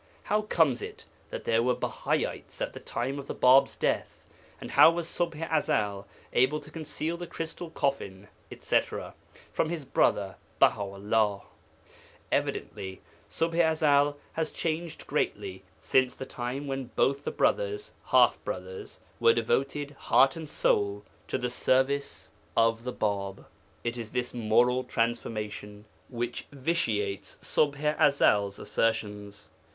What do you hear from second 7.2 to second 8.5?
crystal coffin,